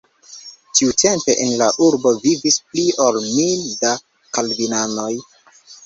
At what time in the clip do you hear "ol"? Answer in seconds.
3.07-3.23